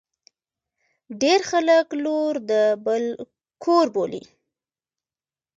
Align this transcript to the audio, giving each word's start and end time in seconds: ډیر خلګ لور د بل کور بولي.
ډیر 1.21 1.39
خلګ 1.49 1.85
لور 2.03 2.33
د 2.49 2.51
بل 2.85 3.03
کور 3.63 3.85
بولي. 3.95 4.23